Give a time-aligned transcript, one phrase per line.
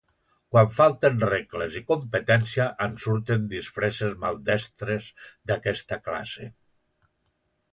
[0.53, 5.11] Quan falten regles i competència en surten disfresses maldestres
[5.53, 6.49] d'aquesta classe.